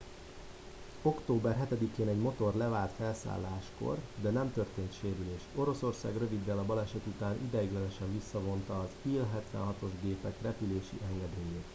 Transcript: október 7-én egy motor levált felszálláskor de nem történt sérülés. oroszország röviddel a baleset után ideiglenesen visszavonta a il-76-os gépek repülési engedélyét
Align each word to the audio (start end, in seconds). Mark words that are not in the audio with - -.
október 1.01 1.67
7-én 1.71 2.07
egy 2.07 2.17
motor 2.19 2.55
levált 2.55 2.91
felszálláskor 2.97 3.97
de 4.21 4.29
nem 4.29 4.51
történt 4.53 4.97
sérülés. 5.01 5.41
oroszország 5.55 6.17
röviddel 6.17 6.57
a 6.57 6.63
baleset 6.65 7.01
után 7.05 7.39
ideiglenesen 7.45 8.11
visszavonta 8.19 8.73
a 8.79 8.89
il-76-os 9.05 9.91
gépek 10.01 10.41
repülési 10.41 10.99
engedélyét 11.11 11.65